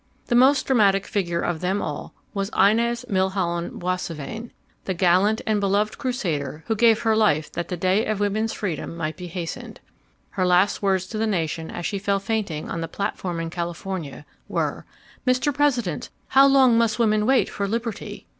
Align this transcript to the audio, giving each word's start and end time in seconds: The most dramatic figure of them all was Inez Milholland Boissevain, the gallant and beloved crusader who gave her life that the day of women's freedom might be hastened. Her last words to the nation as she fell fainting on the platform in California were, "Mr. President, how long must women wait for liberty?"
The 0.25 0.33
most 0.35 0.65
dramatic 0.65 1.05
figure 1.05 1.41
of 1.41 1.59
them 1.59 1.79
all 1.79 2.15
was 2.33 2.49
Inez 2.57 3.05
Milholland 3.07 3.73
Boissevain, 3.79 4.49
the 4.85 4.95
gallant 4.95 5.43
and 5.45 5.59
beloved 5.59 5.99
crusader 5.99 6.63
who 6.65 6.75
gave 6.75 7.01
her 7.03 7.15
life 7.15 7.51
that 7.51 7.67
the 7.67 7.77
day 7.77 8.07
of 8.07 8.19
women's 8.19 8.51
freedom 8.51 8.97
might 8.97 9.15
be 9.15 9.27
hastened. 9.27 9.79
Her 10.31 10.47
last 10.47 10.81
words 10.81 11.05
to 11.05 11.19
the 11.19 11.27
nation 11.27 11.69
as 11.69 11.85
she 11.85 11.99
fell 11.99 12.19
fainting 12.19 12.67
on 12.67 12.81
the 12.81 12.87
platform 12.87 13.39
in 13.39 13.51
California 13.51 14.25
were, 14.47 14.87
"Mr. 15.27 15.53
President, 15.53 16.09
how 16.29 16.47
long 16.47 16.79
must 16.79 16.97
women 16.97 17.27
wait 17.27 17.47
for 17.47 17.67
liberty?" 17.67 18.25